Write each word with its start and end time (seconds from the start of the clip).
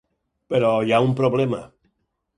Però 0.53 0.71
hi 0.87 0.95
ha 0.97 1.03
un 1.09 1.13
problema. 1.21 1.63